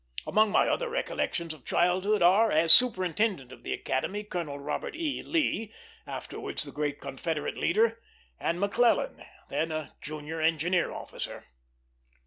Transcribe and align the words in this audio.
Among 0.25 0.49
my 0.49 0.67
other 0.67 0.89
recollections 0.89 1.53
of 1.53 1.63
childhood 1.63 2.23
are, 2.23 2.49
as 2.51 2.73
superintendent 2.73 3.51
of 3.51 3.61
the 3.61 3.71
Academy, 3.71 4.23
Colonel 4.23 4.57
Robert 4.57 4.95
E. 4.95 5.21
Lee, 5.21 5.71
afterwards 6.07 6.63
the 6.63 6.71
great 6.71 6.99
Confederate 6.99 7.55
leader; 7.55 8.01
and 8.39 8.59
McClellan, 8.59 9.23
then 9.49 9.71
a 9.71 9.93
junior 10.01 10.41
engineer 10.41 10.91
officer. 10.91 11.45